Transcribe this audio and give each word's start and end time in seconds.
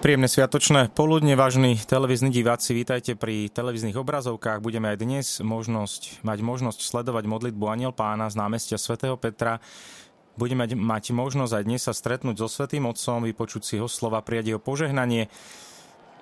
Príjemné 0.00 0.32
sviatočné 0.32 0.88
poludne, 0.96 1.36
vážni 1.36 1.76
televízni 1.76 2.32
diváci, 2.32 2.72
vítajte 2.72 3.20
pri 3.20 3.52
televíznych 3.52 4.00
obrazovkách. 4.00 4.64
Budeme 4.64 4.88
aj 4.88 4.96
dnes 4.96 5.26
možnosť, 5.44 6.24
mať 6.24 6.40
možnosť 6.40 6.80
sledovať 6.80 7.28
modlitbu 7.28 7.64
Aniel 7.68 7.92
Pána 7.92 8.32
z 8.32 8.40
námestia 8.40 8.80
svätého 8.80 9.20
Petra. 9.20 9.60
Budeme 10.40 10.64
mať 10.64 11.12
možnosť 11.12 11.52
aj 11.52 11.64
dnes 11.68 11.84
sa 11.84 11.92
stretnúť 11.92 12.40
so 12.40 12.48
Svetým 12.48 12.88
Otcom, 12.88 13.28
vypočuť 13.28 13.60
si 13.60 13.76
ho 13.76 13.92
slova, 13.92 14.24
prijať 14.24 14.56
jeho 14.56 14.60
požehnanie. 14.64 15.28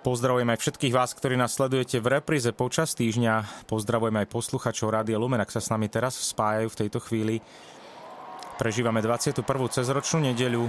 Pozdravujem 0.02 0.50
aj 0.50 0.58
všetkých 0.58 0.96
vás, 0.98 1.14
ktorí 1.14 1.38
nás 1.38 1.54
sledujete 1.54 2.02
v 2.02 2.18
repríze 2.18 2.50
počas 2.50 2.98
týždňa. 2.98 3.62
Pozdravujem 3.70 4.18
aj 4.18 4.26
posluchačov 4.26 4.90
Rádia 4.90 5.22
Lumen, 5.22 5.38
ak 5.38 5.54
sa 5.54 5.62
s 5.62 5.70
nami 5.70 5.86
teraz 5.86 6.18
spájajú 6.18 6.66
v 6.66 6.78
tejto 6.82 6.98
chvíli. 6.98 7.46
Prežívame 8.58 8.98
21. 9.06 9.38
cezročnú 9.70 10.34
nedeľu, 10.34 10.66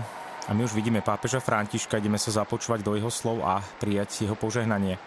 a 0.50 0.54
my 0.58 0.66
už 0.66 0.74
vidíme 0.74 1.06
pápeža 1.06 1.38
Františka, 1.38 2.02
ideme 2.02 2.18
sa 2.18 2.42
započúvať 2.42 2.82
do 2.82 2.98
jeho 2.98 3.14
slov 3.14 3.46
a 3.46 3.62
prijať 3.78 4.26
jeho 4.26 4.34
požehnanie. 4.34 4.98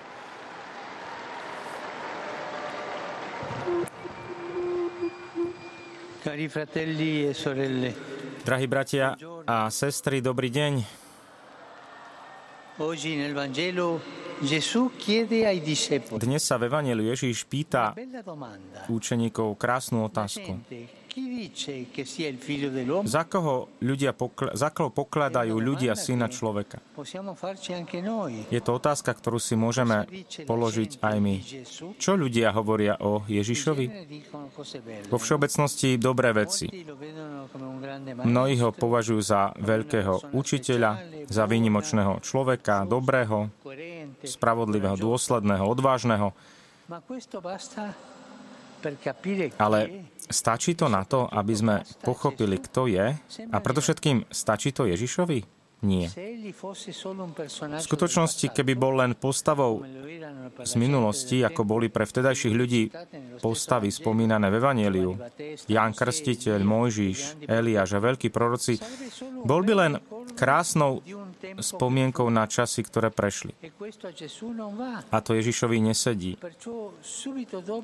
Cari 6.22 6.46
fratelli 6.46 7.26
e 7.26 7.34
sorelle. 7.34 7.90
Drahí 8.46 8.70
bratia 8.70 9.18
a 9.42 9.66
sestry, 9.74 10.22
dobrý 10.22 10.46
deň. 10.54 11.02
Dnes 16.22 16.42
sa 16.42 16.54
v 16.58 16.62
Evangeliu 16.70 17.10
Ježíš 17.10 17.42
pýta 17.50 17.94
učeníkov 18.86 19.58
krásnu 19.58 20.06
otázku. 20.06 20.62
Za 23.04 23.22
koho, 23.28 23.68
ľudia 23.84 24.16
pokl- 24.16 24.56
za 24.56 24.72
koho 24.72 24.88
pokladajú 24.88 25.60
ľudia 25.60 25.92
syna 25.92 26.32
človeka? 26.32 26.80
Je 28.48 28.60
to 28.64 28.70
otázka, 28.80 29.12
ktorú 29.12 29.36
si 29.36 29.52
môžeme 29.52 30.08
položiť 30.48 31.04
aj 31.04 31.16
my. 31.20 31.36
Čo 32.00 32.16
ľudia 32.16 32.56
hovoria 32.56 32.96
o 33.04 33.20
Ježišovi? 33.28 33.84
Vo 35.12 35.18
všeobecnosti 35.20 36.00
dobré 36.00 36.32
veci. 36.32 36.72
Mnohí 38.24 38.56
ho 38.64 38.72
považujú 38.72 39.20
za 39.20 39.52
veľkého 39.60 40.32
učiteľa, 40.32 40.90
za 41.28 41.44
výnimočného 41.44 42.24
človeka, 42.24 42.88
dobrého, 42.88 43.52
spravodlivého, 44.24 44.96
dôsledného, 44.96 45.64
odvážneho. 45.68 46.32
Ale 49.58 49.80
stačí 50.32 50.74
to 50.74 50.88
na 50.88 51.04
to, 51.04 51.28
aby 51.28 51.54
sme 51.54 51.74
pochopili, 52.02 52.58
kto 52.58 52.88
je? 52.90 53.14
A 53.52 53.56
predovšetkým, 53.60 54.32
stačí 54.32 54.72
to 54.72 54.88
Ježišovi? 54.88 55.62
Nie. 55.82 56.06
V 57.74 57.82
skutočnosti, 57.82 58.54
keby 58.54 58.78
bol 58.78 59.02
len 59.02 59.18
postavou 59.18 59.82
z 60.62 60.72
minulosti, 60.78 61.42
ako 61.42 61.66
boli 61.66 61.90
pre 61.90 62.06
vtedajších 62.06 62.54
ľudí 62.54 62.86
postavy 63.42 63.90
spomínané 63.90 64.46
v 64.46 64.62
Evangeliu, 64.62 65.18
Ján 65.66 65.90
Krstiteľ, 65.90 66.62
Mojžiš, 66.62 67.50
Eliáš 67.50 67.98
a 67.98 68.00
veľkí 68.00 68.30
proroci, 68.30 68.78
bol 69.42 69.66
by 69.66 69.72
len 69.74 69.92
krásnou 70.38 71.02
spomienkou 71.58 72.30
na 72.30 72.48
časy, 72.48 72.86
ktoré 72.86 73.10
prešli. 73.12 73.52
A 75.10 75.18
to 75.20 75.36
Ježišovi 75.36 75.78
nesedí. 75.82 76.38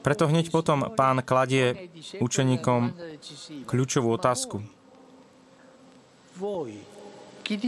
Preto 0.01 0.25
hneď 0.31 0.49
potom 0.49 0.89
pán 0.95 1.21
kladie 1.27 1.91
učeníkom 2.23 2.95
kľúčovú 3.69 4.09
otázku. 4.15 4.63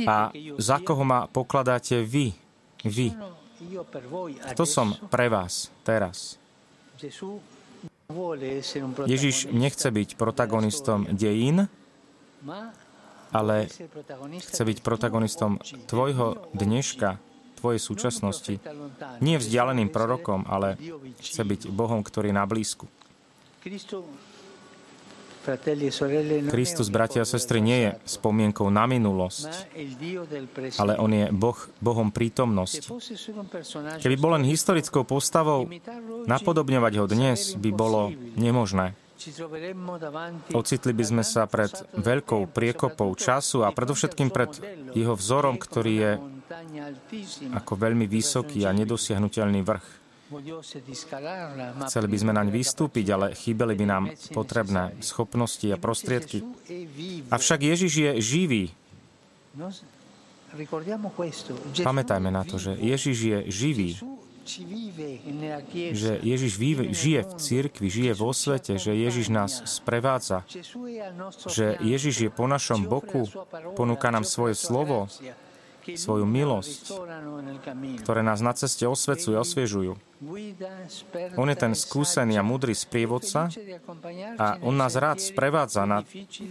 A 0.06 0.30
za 0.60 0.76
koho 0.80 1.02
ma 1.02 1.26
pokladáte 1.26 2.04
vy? 2.04 2.36
Vy. 2.84 3.12
Kto 4.56 4.64
som 4.64 4.96
pre 5.12 5.28
vás 5.28 5.68
teraz? 5.84 6.40
Ježiš 9.06 9.52
nechce 9.52 9.88
byť 9.88 10.08
protagonistom 10.16 11.06
dejín, 11.12 11.68
ale 13.30 13.70
chce 14.42 14.62
byť 14.62 14.78
protagonistom 14.82 15.62
tvojho 15.86 16.50
dneška, 16.54 17.18
tvojej 17.60 17.80
súčasnosti. 17.80 18.58
Nie 19.20 19.36
vzdialeným 19.36 19.92
prorokom, 19.92 20.48
ale 20.48 20.80
chce 21.20 21.42
byť 21.44 21.60
Bohom, 21.70 22.00
ktorý 22.00 22.32
je 22.32 22.38
na 22.38 22.44
blízku. 22.48 22.86
Kristus, 26.52 26.92
bratia 26.92 27.24
a 27.24 27.28
sestry, 27.28 27.64
nie 27.64 27.78
je 27.88 27.90
spomienkou 28.04 28.68
na 28.68 28.84
minulosť, 28.84 29.72
ale 30.76 31.00
on 31.00 31.08
je 31.08 31.32
boh, 31.32 31.56
Bohom 31.80 32.12
prítomnosť. 32.12 32.92
Keby 34.04 34.16
bol 34.20 34.36
len 34.36 34.44
historickou 34.44 35.08
postavou, 35.08 35.64
napodobňovať 36.28 36.92
ho 37.00 37.06
dnes 37.08 37.56
by 37.56 37.70
bolo 37.72 38.12
nemožné. 38.36 38.92
Ocitli 40.56 40.92
by 40.96 41.04
sme 41.04 41.20
sa 41.20 41.44
pred 41.44 41.68
veľkou 41.92 42.48
priekopou 42.48 43.12
času 43.12 43.62
a 43.62 43.68
predovšetkým 43.68 44.32
pred 44.32 44.48
jeho 44.96 45.12
vzorom, 45.12 45.60
ktorý 45.60 45.92
je 45.92 46.12
ako 47.52 47.72
veľmi 47.76 48.08
vysoký 48.08 48.64
a 48.64 48.72
nedosiahnutelný 48.72 49.60
vrch. 49.60 49.86
Chceli 51.90 52.06
by 52.06 52.18
sme 52.22 52.32
naň 52.32 52.48
vystúpiť, 52.54 53.06
ale 53.10 53.26
chýbali 53.34 53.74
by 53.74 53.84
nám 53.84 54.04
potrebné 54.30 54.94
schopnosti 55.02 55.66
a 55.66 55.76
prostriedky. 55.76 56.46
Avšak 57.28 57.60
Ježiš 57.66 57.92
je 57.98 58.10
živý. 58.22 58.64
Pamätajme 61.82 62.30
na 62.30 62.42
to, 62.46 62.62
že 62.62 62.78
Ježiš 62.78 63.18
je 63.18 63.38
živý. 63.50 63.90
Že 65.92 66.12
Ježiš 66.24 66.52
žije 66.90 67.20
v 67.22 67.32
cirkvi, 67.36 67.86
žije 67.92 68.12
vo 68.16 68.32
svete, 68.32 68.80
že 68.80 68.96
Ježiš 68.96 69.28
nás 69.28 69.52
sprevádza, 69.68 70.42
že 71.46 71.76
Ježiš 71.78 72.16
je 72.26 72.30
po 72.32 72.48
našom 72.48 72.88
boku, 72.88 73.28
ponúka 73.76 74.08
nám 74.10 74.24
svoje 74.24 74.56
slovo, 74.56 75.06
svoju 75.96 76.28
milosť, 76.28 76.92
ktoré 78.04 78.20
nás 78.20 78.44
na 78.44 78.52
ceste 78.52 78.84
osvecujú 78.84 79.34
a 79.36 79.42
osviežujú. 79.42 79.96
On 81.40 81.48
je 81.48 81.56
ten 81.56 81.72
skúsený 81.72 82.36
a 82.36 82.44
múdry 82.44 82.76
sprievodca 82.76 83.48
a 84.36 84.60
on 84.60 84.76
nás 84.76 84.94
rád 85.00 85.18
sprevádza 85.18 85.88
na 85.88 86.04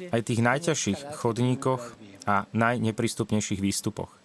aj 0.10 0.22
tých 0.26 0.42
najťažších 0.42 1.00
chodníkoch 1.22 1.84
a 2.26 2.50
najneprístupnejších 2.52 3.62
výstupoch. 3.62 4.19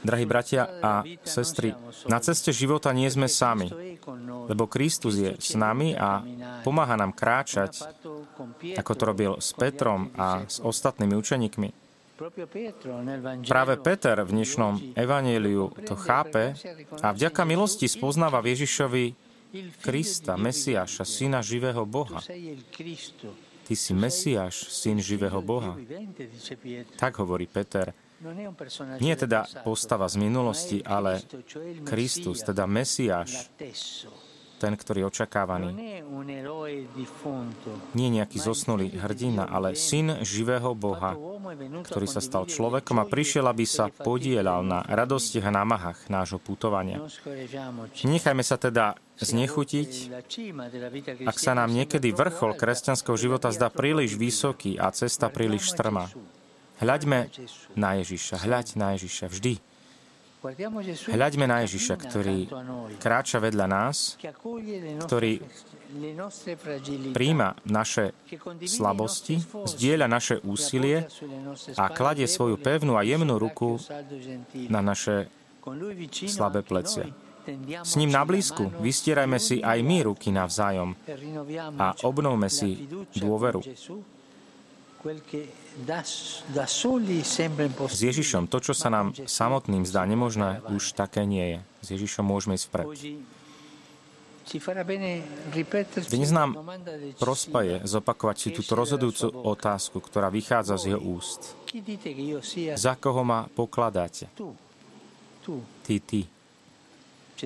Drahí 0.00 0.24
bratia 0.24 0.64
a 0.80 1.04
sestry, 1.28 1.76
na 2.08 2.24
ceste 2.24 2.56
života 2.56 2.88
nie 2.96 3.04
sme 3.12 3.28
sami, 3.28 3.68
lebo 4.48 4.64
Kristus 4.64 5.20
je 5.20 5.36
s 5.36 5.52
nami 5.52 5.92
a 5.92 6.24
pomáha 6.64 6.96
nám 6.96 7.12
kráčať, 7.12 7.84
ako 8.80 8.92
to 8.96 9.02
robil 9.04 9.32
s 9.36 9.52
Petrom 9.52 10.08
a 10.16 10.48
s 10.48 10.56
ostatnými 10.56 11.12
učeníkmi. 11.20 11.68
Práve 13.44 13.74
Peter 13.80 14.16
v 14.24 14.30
dnešnom 14.32 14.96
evaníliu 14.96 15.72
to 15.84 15.96
chápe 16.00 16.56
a 17.04 17.12
vďaka 17.12 17.44
milosti 17.44 17.92
spoznáva 17.92 18.40
Ježišovi 18.40 19.16
Krista, 19.84 20.40
Mesiáša, 20.40 21.04
Syna 21.04 21.44
živého 21.44 21.84
Boha. 21.84 22.24
Ty 23.68 23.74
si 23.76 23.92
Mesiáš, 23.92 24.68
Syn 24.72 24.96
živého 25.00 25.44
Boha. 25.44 25.76
Tak 26.96 27.20
hovorí 27.20 27.44
Peter. 27.44 27.92
Nie 29.00 29.16
teda 29.16 29.48
postava 29.64 30.04
z 30.08 30.16
minulosti, 30.20 30.78
ale 30.84 31.24
Kristus, 31.88 32.44
teda 32.44 32.68
Mesiáš, 32.68 33.48
ten, 34.60 34.76
ktorý 34.76 35.00
je 35.00 35.06
očakávaný. 35.08 35.72
Nie 37.96 38.08
nejaký 38.12 38.36
zosnulý 38.36 38.92
hrdina, 38.92 39.48
ale 39.48 39.72
syn 39.72 40.20
živého 40.20 40.76
Boha, 40.76 41.16
ktorý 41.88 42.04
sa 42.04 42.20
stal 42.20 42.44
človekom 42.44 43.00
a 43.00 43.08
prišiel, 43.08 43.48
aby 43.48 43.64
sa 43.64 43.88
podielal 43.88 44.60
na 44.60 44.84
radostiach 44.84 45.48
a 45.48 45.56
námahách 45.56 46.12
nášho 46.12 46.36
putovania. 46.36 47.00
Nechajme 48.04 48.44
sa 48.44 48.60
teda 48.60 49.00
znechutiť, 49.16 49.90
ak 51.24 51.36
sa 51.40 51.56
nám 51.56 51.72
niekedy 51.72 52.12
vrchol 52.12 52.52
kresťanského 52.52 53.16
života 53.16 53.48
zdá 53.48 53.72
príliš 53.72 54.20
vysoký 54.20 54.76
a 54.76 54.92
cesta 54.92 55.32
príliš 55.32 55.72
strmá. 55.72 56.12
Hľaďme 56.80 57.28
na 57.76 58.00
Ježiša, 58.00 58.40
hľaď 58.40 58.66
na 58.80 58.96
Ježiša 58.96 59.26
vždy. 59.28 59.54
Hľaďme 61.12 61.44
na 61.44 61.68
Ježiša, 61.68 61.94
ktorý 62.00 62.48
kráča 62.96 63.44
vedľa 63.44 63.66
nás, 63.68 64.16
ktorý 65.04 65.44
príjma 67.12 67.60
naše 67.68 68.16
slabosti, 68.64 69.44
zdieľa 69.44 70.06
naše 70.08 70.40
úsilie 70.40 71.04
a 71.76 71.84
kladie 71.92 72.24
svoju 72.24 72.56
pevnú 72.56 72.96
a 72.96 73.04
jemnú 73.04 73.36
ruku 73.36 73.76
na 74.72 74.80
naše 74.80 75.28
slabé 76.24 76.64
plecia. 76.64 77.12
S 77.84 78.00
ním 78.00 78.08
na 78.08 78.24
blízku 78.24 78.72
vystierajme 78.80 79.36
si 79.36 79.60
aj 79.60 79.76
my 79.84 80.08
ruky 80.08 80.32
navzájom 80.32 80.96
a 81.76 81.92
obnovme 82.00 82.48
si 82.48 82.88
dôveru. 83.12 83.60
S 87.88 88.00
Ježišom 88.04 88.44
to, 88.52 88.58
čo 88.60 88.76
sa 88.76 88.92
nám 88.92 89.16
samotným 89.16 89.88
zdá 89.88 90.04
nemožné, 90.04 90.60
už 90.68 90.92
také 90.92 91.24
nie 91.24 91.56
je. 91.56 91.60
S 91.80 91.88
Ježišom 91.96 92.24
môžeme 92.24 92.56
ísť 92.60 92.66
vpred. 92.68 92.86
Dnes 96.10 96.30
nám 96.34 96.58
prospaje 97.22 97.80
zopakovať 97.86 98.36
si 98.36 98.48
túto 98.50 98.74
rozhodujúcu 98.74 99.30
otázku, 99.46 100.02
ktorá 100.02 100.26
vychádza 100.26 100.74
z 100.74 100.84
jeho 100.92 101.00
úst. 101.00 101.54
Za 102.74 102.98
koho 102.98 103.22
ma 103.22 103.46
pokladáte? 103.46 104.26
Ty, 105.86 105.96
ty. 106.02 106.39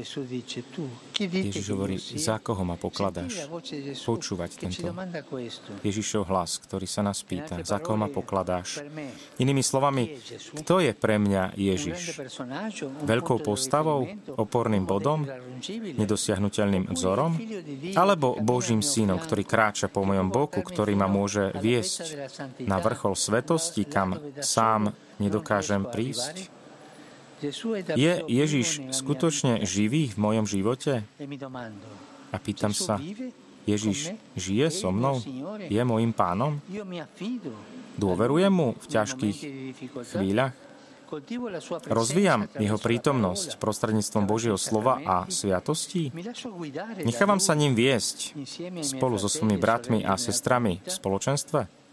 Ježiš 0.00 1.66
hovorí, 1.70 1.96
za 2.00 2.42
koho 2.42 2.66
ma 2.66 2.74
pokladáš? 2.74 3.46
Počúvať 4.02 4.50
tento 4.58 4.90
Ježišov 5.86 6.26
hlas, 6.26 6.58
ktorý 6.58 6.86
sa 6.88 7.06
nás 7.06 7.22
pýta, 7.22 7.62
za 7.62 7.78
koho 7.78 7.94
ma 7.94 8.10
pokladáš? 8.10 8.82
Inými 9.38 9.62
slovami, 9.62 10.18
kto 10.64 10.82
je 10.82 10.90
pre 10.96 11.22
mňa 11.22 11.54
Ježiš? 11.54 12.18
Veľkou 13.06 13.38
postavou, 13.44 14.08
oporným 14.34 14.82
bodom, 14.82 15.28
nedosiahnutelným 16.00 16.90
vzorom? 16.90 17.38
Alebo 17.94 18.40
Božím 18.42 18.82
synom, 18.82 19.20
ktorý 19.22 19.46
kráča 19.46 19.86
po 19.86 20.02
mojom 20.02 20.32
boku, 20.32 20.64
ktorý 20.64 20.98
ma 20.98 21.06
môže 21.06 21.54
viesť 21.60 22.26
na 22.66 22.82
vrchol 22.82 23.14
svetosti, 23.14 23.86
kam 23.86 24.18
sám 24.42 24.90
nedokážem 25.22 25.86
prísť? 25.86 26.63
Je 27.94 28.12
Ježiš 28.28 28.68
skutočne 28.94 29.66
živý 29.66 30.10
v 30.12 30.16
mojom 30.18 30.46
živote? 30.46 31.02
A 32.32 32.36
pýtam 32.42 32.74
sa, 32.74 32.98
Ježiš 33.64 34.12
žije 34.36 34.68
so 34.68 34.92
mnou? 34.92 35.22
Je 35.70 35.82
môjim 35.84 36.12
pánom? 36.12 36.60
Dôverujem 37.96 38.52
mu 38.52 38.68
v 38.76 38.86
ťažkých 38.90 39.38
chvíľach? 40.12 40.54
Rozvíjam 41.86 42.50
jeho 42.58 42.78
prítomnosť 42.80 43.60
prostredníctvom 43.62 44.24
Božieho 44.26 44.58
slova 44.58 44.98
a 45.04 45.16
sviatostí? 45.30 46.10
Nechávam 47.06 47.38
sa 47.38 47.54
ním 47.54 47.78
viesť 47.78 48.34
spolu 48.82 49.14
so 49.20 49.30
svojimi 49.30 49.60
bratmi 49.60 50.02
a 50.02 50.18
sestrami 50.18 50.82
v 50.82 50.90
spoločenstve? 50.90 51.83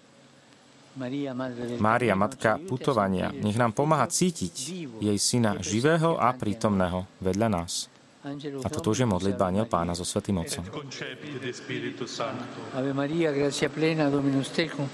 Mária, 1.79 2.15
Matka 2.15 2.59
putovania, 2.67 3.31
nech 3.31 3.55
nám 3.55 3.71
pomáha 3.71 4.07
cítiť 4.11 4.55
jej 4.99 5.17
syna 5.19 5.55
živého 5.63 6.19
a 6.19 6.35
prítomného 6.35 7.07
vedľa 7.23 7.47
nás. 7.47 7.87
A 8.61 8.67
toto 8.69 8.93
už 8.93 9.01
je 9.01 9.07
modlitba 9.09 9.49
Aniel 9.49 9.65
Pána 9.65 9.97
so 9.97 10.05
Svetým 10.05 10.37
Otcom. 10.43 10.61
Ave 12.77 12.91
Maria, 12.93 13.33
gracia 13.33 13.71
plena, 13.71 14.13
Dominus 14.13 14.53
tecum, 14.53 14.85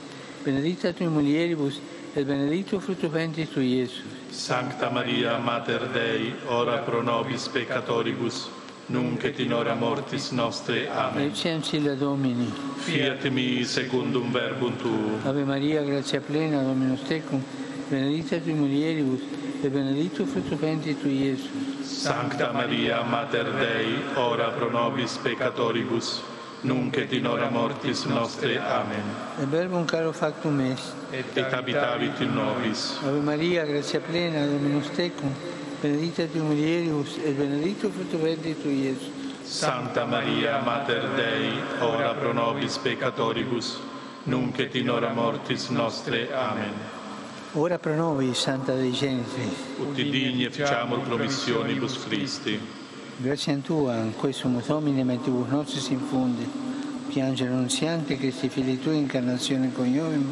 benedicta 0.45 0.95
tui 0.95 1.11
mulieribus, 1.11 1.81
et 2.15 2.23
benedictus 2.23 2.79
fructus 2.79 3.11
ventris 3.11 3.49
tui, 3.49 3.77
Iesus. 3.77 4.01
Sancta 4.31 4.89
Maria, 4.89 5.37
Mater 5.37 5.91
Dei, 5.91 6.33
ora 6.47 6.77
pro 6.81 7.03
nobis 7.03 7.47
peccatoribus, 7.51 8.49
nunc 8.87 9.23
et 9.23 9.39
in 9.39 9.51
hora 9.51 9.73
mortis 9.73 10.31
nostre. 10.31 10.87
Amen. 10.89 11.25
Ecce 11.25 11.49
ancilla 11.51 11.93
Domini. 11.93 12.51
Fiat 12.77 13.29
mi 13.29 13.63
secundum 13.63 14.31
verbum 14.31 14.77
tuum. 14.77 15.19
Ave 15.23 15.43
Maria, 15.43 15.81
grazia 15.83 16.21
plena, 16.21 16.61
Dominus 16.61 17.01
tecum, 17.03 17.43
benedicta 17.89 18.37
tui 18.37 18.53
mulieribus, 18.53 19.21
e 19.61 19.67
benedictus 19.69 20.29
fructus 20.29 20.57
ventris 20.59 20.99
tui, 21.01 21.21
Iesus. 21.21 21.49
Sancta 21.81 22.51
Maria, 22.51 23.01
Mater 23.03 23.51
Dei, 23.51 23.95
ora 24.15 24.49
pro 24.51 24.69
nobis 24.69 25.17
peccatoribus, 25.17 26.21
nunc 26.61 26.95
et 26.97 27.11
in 27.11 27.25
hora 27.25 27.49
mortis 27.49 28.05
nostre. 28.05 28.57
Amen. 28.57 29.03
E 29.41 29.45
verbum 29.45 29.85
caro 29.85 30.13
factum 30.13 30.59
est. 30.61 30.93
Et 31.11 31.37
habitavit 31.37 32.19
in 32.21 32.33
nobis. 32.33 32.97
Ave 33.03 33.19
Maria, 33.19 33.65
grazia 33.65 33.99
plena, 33.99 34.45
Dominus 34.45 34.89
tecum, 34.95 35.33
benedicta 35.81 36.25
tu 36.27 36.39
mulieribus, 36.43 37.17
et 37.17 37.35
benedictus 37.35 37.91
fructus 37.91 38.19
ventris 38.19 38.55
tui, 38.61 38.81
Iesus. 38.81 39.11
Santa 39.43 40.05
Maria, 40.05 40.61
Mater 40.61 41.07
Dei, 41.15 41.51
ora 41.79 42.13
pro 42.13 42.33
nobis 42.33 42.77
peccatoribus, 42.77 43.77
nunc 44.23 44.59
et 44.59 44.75
in 44.75 44.89
hora 44.89 45.13
mortis 45.13 45.69
nostre. 45.69 46.27
Amen. 46.33 46.73
Ora 47.53 47.77
pro 47.77 47.95
nobis, 47.95 48.37
Santa 48.37 48.73
Dei 48.73 48.91
Genitris. 48.91 49.53
Ut 49.79 49.95
digni 49.95 50.43
efficiamur 50.43 50.99
promissionibus 50.99 51.97
Christi. 52.03 52.59
Grazie 53.19 53.53
a 53.53 53.57
Tua, 53.57 53.95
in 53.95 54.15
questo 54.15 54.47
Domine 54.67 55.03
mentibus 55.03 55.47
nostris 55.47 55.89
infunde, 55.89 56.45
piangere 57.07 57.49
annunziante 57.49 58.17
Cristi 58.17 58.49
Fili 58.49 58.79
Tui, 58.79 58.97
incarnazione 58.97 59.71
coniovim, 59.71 60.31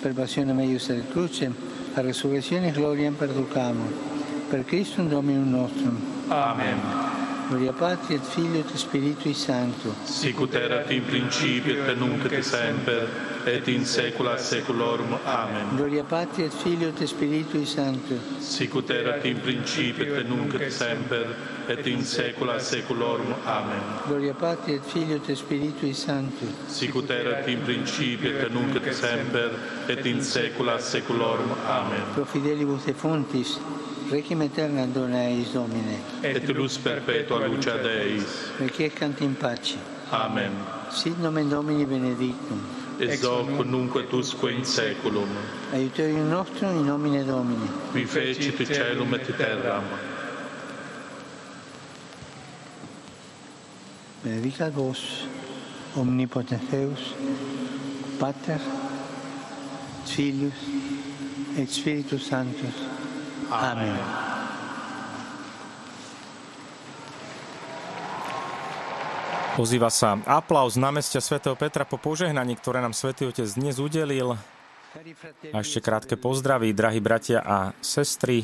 per 0.00 0.14
passione 0.14 0.52
meius 0.52 0.88
et 0.88 1.10
cruce, 1.10 1.50
a 1.94 2.00
resurrezione 2.00 2.70
gloria 2.70 3.10
perducamur, 3.10 4.13
per 4.48 4.64
Christum 4.64 5.08
Dominum 5.08 5.50
nostrum. 5.50 6.00
Amen. 6.28 7.12
Gloria 7.46 7.72
Patri 7.72 8.14
et 8.14 8.24
Filio 8.24 8.60
et 8.60 8.74
Spiritui 8.74 9.34
Sancto. 9.34 9.94
Sicut 10.04 10.54
erat 10.54 10.90
in 10.90 11.04
principio 11.04 11.84
et 11.84 11.98
nunc 11.98 12.24
et 12.32 12.42
semper, 12.42 13.06
et 13.44 13.68
in 13.68 13.84
saecula 13.84 14.38
saeculorum. 14.38 15.12
Amen. 15.26 15.76
Gloria 15.76 16.04
Patri 16.04 16.44
et 16.44 16.52
Filio 16.52 16.88
et 16.88 17.06
Spiritui 17.06 17.66
Sancto. 17.66 18.16
Sicut 18.38 18.88
erat 18.90 19.26
in 19.26 19.40
principio 19.40 20.14
et 20.14 20.26
nunc 20.26 20.54
et 20.54 20.72
semper, 20.72 21.36
et 21.68 21.86
in 21.86 22.02
saecula 22.02 22.58
saeculorum. 22.58 23.34
Amen. 23.44 23.82
Gloria 24.06 24.32
Patri 24.32 24.74
et 24.74 24.82
Filio 24.82 25.16
et 25.16 25.36
Spiritui 25.36 25.92
Sancto. 25.92 26.46
Sicut 26.66 27.10
erat 27.10 27.46
in 27.46 27.60
principio 27.60 28.38
et 28.38 28.50
nunc 28.50 28.74
et 28.74 28.92
semper, 28.94 29.50
et 29.86 30.06
in 30.06 30.22
saecula 30.22 30.78
saeculorum. 30.78 31.52
Amen. 31.68 32.00
Pro 32.14 32.24
fidelibus 32.24 32.88
et 32.88 32.96
fontis, 32.96 33.58
requiem 34.10 34.42
aeterna 34.42 34.86
dona 34.86 35.28
eis 35.28 35.52
Domine. 35.52 35.98
Et 36.22 36.48
luz 36.48 36.78
perpetua 36.78 37.46
luce 37.46 37.70
Deis. 37.82 38.50
Requiescant 38.60 39.20
in 39.20 39.34
pace. 39.34 39.76
Amen. 40.12 40.52
Sit 40.90 41.18
nomen 41.18 41.48
Domini 41.48 41.84
benedictum. 41.84 42.60
Ex 43.00 43.24
hoc 43.24 43.66
nunc 43.66 43.96
et 43.96 44.12
usque 44.12 44.50
in 44.50 44.64
saeculum. 44.64 45.28
Aiuterium 45.72 46.28
nostrum 46.28 46.76
in 46.76 46.86
nomine 46.86 47.24
Domini. 47.24 47.68
Qui 47.92 48.04
fecit 48.04 48.66
celum 48.66 49.14
et 49.14 49.36
terram. 49.36 49.84
Benedicat 54.22 54.72
vos, 54.72 55.26
omnipotens 55.96 56.62
Deus, 56.70 57.14
Pater, 58.18 58.60
Filius 60.06 60.54
et 61.58 61.68
Spiritus 61.68 62.26
Sanctus. 62.26 62.93
Amen. 63.50 63.98
Ozýva 69.54 69.86
sa 69.86 70.18
aplauz 70.26 70.74
na 70.74 70.90
meste 70.90 71.22
svätého 71.22 71.54
Petra 71.54 71.86
po 71.86 71.94
požehnaní, 71.94 72.58
ktoré 72.58 72.82
nám 72.82 72.90
svätý 72.90 73.30
Otec 73.30 73.46
dnes 73.54 73.78
udelil. 73.78 74.34
A 75.54 75.56
ešte 75.62 75.78
krátke 75.78 76.18
pozdraví, 76.18 76.74
drahí 76.74 76.98
bratia 76.98 77.38
a 77.38 77.70
sestry. 77.78 78.42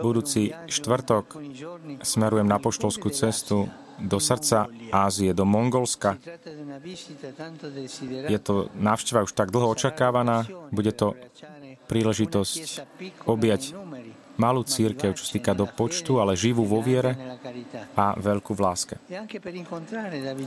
Budúci 0.00 0.52
štvrtok 0.52 1.40
smerujem 2.04 2.48
na 2.48 2.60
poštolskú 2.60 3.08
cestu 3.12 3.68
do 3.96 4.20
srdca 4.20 4.68
Ázie, 4.92 5.32
do 5.32 5.48
Mongolska. 5.48 6.20
Je 8.28 8.40
to 8.40 8.68
návšteva 8.76 9.24
už 9.24 9.32
tak 9.32 9.48
dlho 9.52 9.72
očakávaná. 9.72 10.44
Bude 10.68 10.92
to 10.92 11.16
príležitosť 11.88 12.84
objať 13.24 13.72
malú 14.38 14.62
církev, 14.62 15.18
čo 15.18 15.26
týka 15.26 15.50
do 15.52 15.66
počtu, 15.66 16.22
ale 16.22 16.38
živú 16.38 16.62
vo 16.62 16.78
viere 16.78 17.18
a 17.98 18.14
veľkú 18.14 18.54
v 18.54 18.60
láske. 18.62 18.94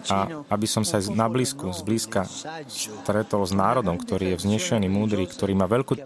A 0.07 0.19
aby 0.47 0.67
som 0.69 0.87
sa 0.87 1.03
na 1.11 1.27
blízku, 1.27 1.67
zblízka 1.75 2.23
stretol 2.71 3.43
s 3.43 3.51
národom, 3.51 3.99
ktorý 3.99 4.33
je 4.33 4.47
vznešený, 4.47 4.87
múdry, 4.87 5.27
ktorý 5.27 5.53
má 5.59 5.67
veľkú 5.67 5.99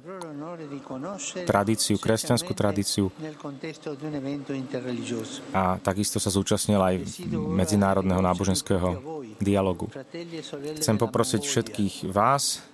tradíciu, 1.46 2.02
kresťanskú 2.02 2.52
tradíciu 2.58 3.14
a 5.54 5.78
takisto 5.78 6.18
sa 6.18 6.34
zúčastnil 6.34 6.82
aj 6.82 6.96
medzinárodného 7.30 8.22
náboženského 8.26 8.98
dialogu. 9.38 9.94
Chcem 10.82 10.96
poprosiť 10.98 11.42
všetkých 11.46 11.96
vás, 12.10 12.66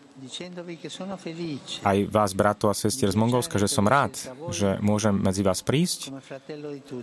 aj 1.82 1.98
vás, 2.12 2.32
bratov 2.36 2.70
a 2.72 2.75
sestier 2.75 3.10
z 3.10 3.18
Mongolska, 3.18 3.58
že 3.58 3.72
som 3.72 3.88
rád, 3.88 4.13
že 4.51 4.77
môžem 4.84 5.15
medzi 5.15 5.41
vás 5.41 5.63
prísť 5.63 6.12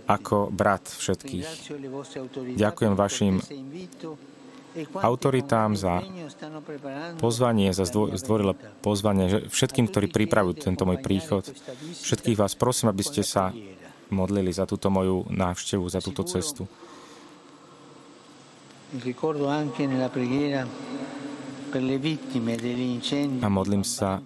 ako 0.05 0.53
brat 0.53 0.85
všetkých. 0.87 1.47
Ďakujem 2.55 2.93
vašim 2.93 3.41
autoritám 5.01 5.73
za 5.73 6.05
pozvanie, 7.17 7.73
za 7.73 7.89
zdvorilé 7.89 8.53
pozvanie, 8.85 9.49
všetkým, 9.49 9.89
ktorí 9.89 10.07
pripravujú 10.13 10.69
tento 10.69 10.85
môj 10.85 11.01
príchod. 11.01 11.43
Všetkých 12.05 12.37
vás 12.37 12.53
prosím, 12.53 12.93
aby 12.93 13.01
ste 13.01 13.25
sa 13.25 13.49
modlili 14.13 14.53
za 14.53 14.69
túto 14.69 14.93
moju 14.93 15.25
návštevu, 15.29 15.85
za 15.89 16.01
túto 16.01 16.25
cestu. 16.25 16.69
A 23.39 23.47
modlím 23.49 23.83
sa 23.85 24.21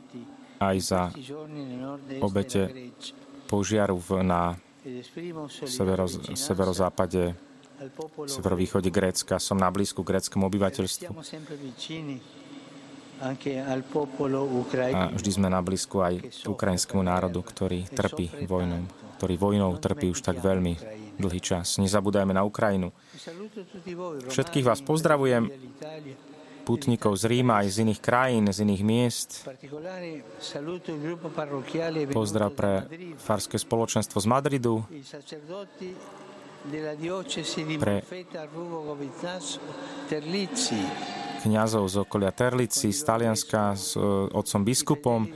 aj 0.64 0.78
za 0.80 1.02
obete 2.24 2.92
požiaru 3.52 4.00
na 4.24 4.56
severo, 5.68 6.08
severozápade, 6.36 7.36
severovýchode 8.28 8.88
Grécka. 8.88 9.40
Som 9.40 9.60
na 9.60 9.68
blízku 9.68 10.04
gréckému 10.04 10.48
obyvateľstvu. 10.48 11.12
A 13.24 15.02
vždy 15.16 15.32
sme 15.32 15.48
na 15.48 15.62
blízku 15.64 16.04
aj 16.04 16.44
ukrajinskému 16.44 17.04
národu, 17.04 17.40
ktorý 17.40 17.88
trpí 17.88 18.48
vojnou, 18.48 18.84
ktorý 19.20 19.36
vojnou 19.40 19.72
trpí 19.80 20.12
už 20.12 20.20
tak 20.20 20.44
veľmi 20.44 20.76
dlhý 21.16 21.40
čas. 21.40 21.80
Nezabúdajme 21.80 22.36
na 22.36 22.44
Ukrajinu. 22.44 22.92
Všetkých 24.28 24.66
vás 24.66 24.84
pozdravujem, 24.84 25.48
putníkov 26.64 27.20
z 27.20 27.24
Ríma 27.28 27.62
aj 27.62 27.68
z 27.70 27.78
iných 27.84 28.00
krajín, 28.00 28.48
z 28.48 28.64
iných 28.64 28.84
miest. 28.84 29.30
Pozdrav 32.10 32.50
pre 32.56 32.74
farské 33.20 33.60
spoločenstvo 33.60 34.18
z 34.24 34.28
Madridu, 34.28 34.84
pre 37.80 37.96
kniazov 41.44 41.84
z 41.92 42.00
okolia 42.00 42.32
Terlici, 42.32 42.96
z 42.96 43.02
Talianska, 43.04 43.76
s 43.76 44.00
e, 44.00 44.02
otcom 44.32 44.62
biskupom, 44.64 45.28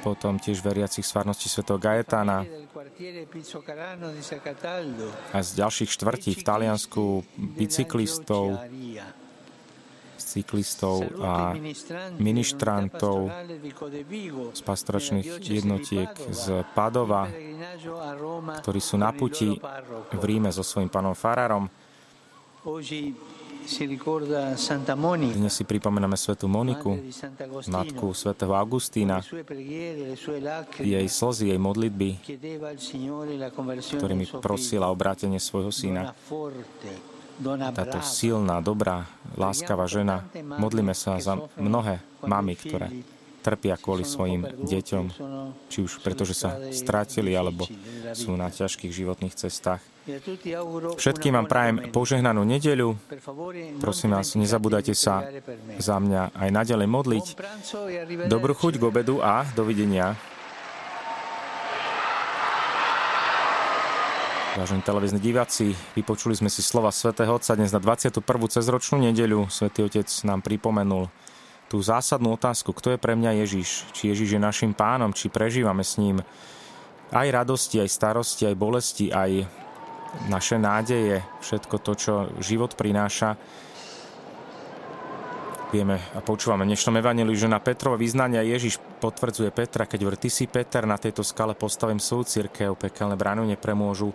potom 0.00 0.38
tiež 0.38 0.62
veriacich 0.62 1.04
z 1.04 1.12
svätého 1.50 1.76
Gaetana 1.76 2.46
a 5.34 5.38
z 5.42 5.50
ďalších 5.58 5.90
štvrtí 5.90 6.30
v 6.38 6.42
Taliansku 6.46 7.04
bicyklistov, 7.36 8.56
cyklistov 10.16 11.04
a 11.20 11.52
ministrantov 12.16 13.28
z 14.54 14.60
pastoračných 14.62 15.26
jednotiek 15.42 16.12
z 16.30 16.62
Padova, 16.72 17.26
ktorí 18.62 18.80
sú 18.80 18.96
na 18.96 19.10
puti 19.10 19.58
v 20.14 20.22
Ríme 20.22 20.54
so 20.54 20.62
svojím 20.62 20.92
pánom 20.92 21.16
Farárom. 21.18 21.66
Dnes 23.70 25.54
si 25.54 25.62
pripomíname 25.62 26.18
svetu 26.18 26.50
Moniku, 26.50 26.98
matku 27.70 28.10
svätého 28.10 28.50
Augustína, 28.58 29.22
jej 30.82 31.06
slzy, 31.06 31.54
jej 31.54 31.60
modlitby, 31.62 32.18
ktorými 33.94 34.26
prosila 34.42 34.90
obrátenie 34.90 35.38
svojho 35.38 35.70
syna. 35.70 36.10
Táto 37.70 38.02
silná, 38.02 38.58
dobrá, 38.58 39.06
láskavá 39.38 39.86
žena, 39.86 40.26
modlíme 40.34 40.92
sa 40.92 41.22
za 41.22 41.38
mnohé 41.54 42.02
mamy, 42.26 42.58
ktoré 42.58 42.90
trpia 43.40 43.78
kvôli 43.78 44.02
svojim 44.02 44.50
deťom, 44.66 45.04
či 45.70 45.78
už 45.86 46.02
pretože 46.02 46.34
sa 46.34 46.58
strátili, 46.74 47.38
alebo 47.38 47.70
sú 48.18 48.34
na 48.34 48.50
ťažkých 48.50 48.90
životných 48.90 49.32
cestách. 49.38 49.80
Všetkým 50.96 51.32
vám 51.36 51.46
prajem 51.46 51.76
požehnanú 51.94 52.42
nedeľu. 52.42 52.98
Prosím 53.78 54.16
vás, 54.18 54.34
nezabúdajte 54.34 54.96
sa 54.96 55.26
za 55.78 55.96
mňa 56.02 56.34
aj 56.34 56.48
naďalej 56.50 56.88
modliť. 56.90 57.26
Dobrú 58.26 58.56
chuť 58.56 58.80
k 58.80 58.82
obedu 58.82 59.22
a 59.22 59.46
dovidenia. 59.54 60.18
Vážení 64.50 64.82
televízni 64.82 65.22
diváci, 65.22 65.78
vypočuli 65.94 66.34
sme 66.34 66.50
si 66.50 66.58
slova 66.58 66.90
svätého 66.90 67.30
Otca 67.30 67.54
dnes 67.54 67.70
na 67.70 67.78
21. 67.78 68.18
cezročnú 68.50 68.98
nedeľu. 68.98 69.46
Svetý 69.46 69.86
Otec 69.86 70.10
nám 70.26 70.42
pripomenul 70.42 71.06
tú 71.70 71.78
zásadnú 71.78 72.34
otázku, 72.34 72.74
kto 72.74 72.92
je 72.92 72.98
pre 72.98 73.14
mňa 73.14 73.46
Ježiš? 73.46 73.86
Či 73.94 74.10
Ježiš 74.10 74.34
je 74.34 74.40
našim 74.42 74.74
pánom, 74.74 75.14
či 75.14 75.30
prežívame 75.30 75.86
s 75.86 76.02
ním 76.02 76.18
aj 77.14 77.26
radosti, 77.30 77.78
aj 77.78 77.94
starosti, 77.94 78.42
aj 78.50 78.56
bolesti, 78.58 79.06
aj 79.14 79.46
naše 80.26 80.58
nádeje, 80.58 81.22
všetko 81.42 81.76
to, 81.82 81.92
čo 81.94 82.12
život 82.42 82.74
prináša. 82.74 83.38
Vieme 85.70 86.02
a 86.14 86.18
počúvame 86.18 86.66
v 86.66 86.74
dnešnom 86.74 86.98
evaneliu, 86.98 87.30
že 87.38 87.46
na 87.46 87.62
Petrovo 87.62 87.94
vyznania 87.94 88.42
Ježiš 88.42 88.82
potvrdzuje 88.98 89.54
Petra, 89.54 89.86
keď 89.86 90.18
ty 90.18 90.26
si 90.26 90.50
Peter, 90.50 90.82
na 90.82 90.98
tejto 90.98 91.22
skale 91.22 91.54
postavím 91.54 92.02
svoju 92.02 92.26
církev, 92.26 92.74
pekelné 92.74 93.14
bránu 93.14 93.46
nepremôžu. 93.46 94.10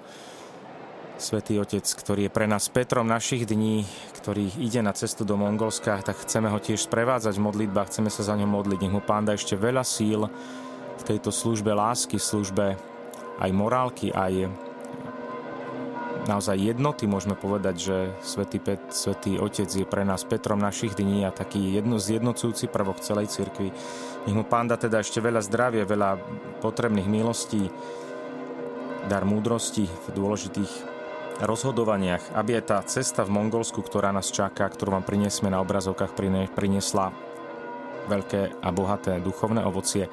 Svetý 1.15 1.55
Otec, 1.63 1.87
ktorý 1.87 2.27
je 2.27 2.35
pre 2.35 2.43
nás 2.43 2.67
Petrom 2.67 3.07
našich 3.07 3.47
dní, 3.47 3.87
ktorý 4.19 4.51
ide 4.59 4.83
na 4.83 4.91
cestu 4.91 5.23
do 5.23 5.39
Mongolska, 5.39 6.03
tak 6.03 6.19
chceme 6.27 6.51
ho 6.51 6.59
tiež 6.59 6.91
sprevádzať 6.91 7.39
v 7.39 7.45
modlitbách, 7.47 7.87
chceme 7.87 8.11
sa 8.11 8.27
za 8.27 8.35
ňo 8.35 8.51
modliť. 8.51 8.83
Nech 8.83 8.91
mu 8.91 8.99
Pán 8.99 9.23
dá 9.23 9.31
ešte 9.31 9.55
veľa 9.55 9.87
síl 9.87 10.27
v 10.99 11.03
tejto 11.07 11.31
službe 11.31 11.71
lásky, 11.71 12.19
službe 12.19 12.75
aj 13.39 13.49
morálky, 13.55 14.11
aj 14.11 14.51
naozaj 16.25 16.57
jednoty, 16.57 17.05
môžeme 17.05 17.37
povedať, 17.37 17.75
že 17.77 17.97
Svetý, 18.21 18.57
Pet, 18.61 18.81
Svetý 18.89 19.37
Otec 19.37 19.69
je 19.69 19.85
pre 19.85 20.01
nás 20.01 20.25
Petrom 20.25 20.57
našich 20.57 20.97
dní 20.97 21.25
a 21.25 21.33
taký 21.33 21.77
jedno, 21.77 22.01
zjednocujúci 22.01 22.69
prvok 22.69 23.01
celej 23.01 23.29
cirkvi. 23.31 23.69
Nech 24.25 24.35
mu 24.35 24.43
Pán 24.45 24.69
dá 24.69 24.77
teda 24.77 25.01
ešte 25.01 25.21
veľa 25.21 25.41
zdravia, 25.45 25.85
veľa 25.85 26.17
potrebných 26.65 27.07
milostí, 27.07 27.69
dar 29.05 29.21
múdrosti 29.21 29.85
v 29.85 30.07
dôležitých 30.17 30.71
rozhodovaniach, 31.45 32.33
aby 32.33 32.57
aj 32.57 32.63
tá 32.65 32.77
cesta 32.87 33.21
v 33.21 33.33
Mongolsku, 33.37 33.83
ktorá 33.83 34.09
nás 34.09 34.33
čaká, 34.33 34.65
ktorú 34.65 34.97
vám 34.97 35.05
priniesme 35.05 35.51
na 35.51 35.61
obrazovkách, 35.61 36.15
priniesla 36.55 37.13
veľké 38.07 38.61
a 38.61 38.69
bohaté 38.71 39.17
duchovné 39.21 39.61
ovocie. 39.65 40.09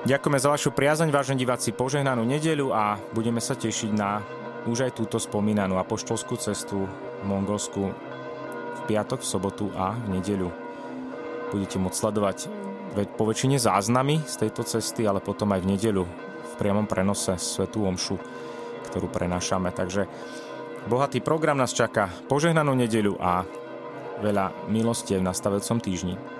Ďakujeme 0.00 0.38
za 0.40 0.48
vašu 0.48 0.72
priazeň, 0.72 1.12
vážení 1.12 1.44
diváci, 1.44 1.76
požehnanú 1.76 2.24
nedeľu 2.24 2.72
a 2.72 2.96
budeme 3.12 3.36
sa 3.36 3.52
tešiť 3.52 3.90
na 3.92 4.24
už 4.68 4.88
aj 4.88 4.92
túto 4.96 5.16
spomínanú 5.16 5.80
apoštolskú 5.80 6.36
cestu 6.36 6.84
v 6.84 7.24
Mongolsku 7.24 7.82
v 8.76 8.80
piatok, 8.84 9.24
v 9.24 9.30
sobotu 9.30 9.66
a 9.76 9.96
v 9.96 10.20
nedeľu. 10.20 10.50
Budete 11.52 11.80
môcť 11.80 11.96
sledovať 11.96 12.38
po 13.16 13.24
väčšine 13.24 13.56
záznamy 13.56 14.26
z 14.26 14.34
tejto 14.46 14.66
cesty, 14.66 15.06
ale 15.06 15.22
potom 15.22 15.54
aj 15.54 15.62
v 15.62 15.70
nedeľu 15.76 16.04
v 16.42 16.54
priamom 16.58 16.84
prenose 16.90 17.38
Svetú 17.38 17.86
Omšu, 17.86 18.18
ktorú 18.90 19.06
prenášame. 19.08 19.70
Takže 19.70 20.10
bohatý 20.90 21.22
program 21.22 21.56
nás 21.58 21.70
čaká, 21.70 22.10
požehnanú 22.26 22.74
nedeľu 22.74 23.14
a 23.22 23.46
veľa 24.20 24.68
milostie 24.68 25.16
v 25.16 25.26
nastavecom 25.26 25.78
týždni. 25.80 26.39